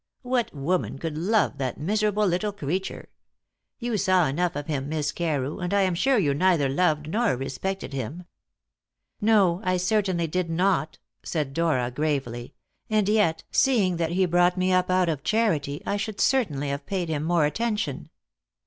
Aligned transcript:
What 0.23 0.51
woman 0.51 0.97
could 0.97 1.15
love 1.15 1.59
that 1.59 1.79
miserable 1.79 2.25
little 2.25 2.51
creature? 2.51 3.09
You 3.77 3.97
saw 3.97 4.25
enough 4.25 4.55
of 4.55 4.65
him, 4.65 4.89
Miss 4.89 5.11
Carew, 5.11 5.59
and 5.59 5.75
I 5.75 5.81
am 5.83 5.93
sure 5.93 6.17
you 6.17 6.33
neither 6.33 6.67
loved 6.67 7.05
nor 7.07 7.35
respected 7.37 7.93
him." 7.93 8.23
"No, 9.21 9.61
I 9.63 9.77
certainly 9.77 10.25
did 10.25 10.49
not," 10.49 10.97
said 11.21 11.53
Dora 11.53 11.91
gravely; 11.91 12.55
"and 12.89 13.07
yet, 13.07 13.43
seeing 13.51 13.97
that 13.97 14.13
he 14.13 14.25
brought 14.25 14.57
me 14.57 14.73
up 14.73 14.89
out 14.89 15.07
of 15.07 15.21
charity, 15.21 15.83
I 15.85 15.97
should 15.97 16.19
certainly 16.19 16.69
have 16.69 16.87
paid 16.87 17.07
him 17.07 17.21
more 17.23 17.45
attention." 17.45 18.09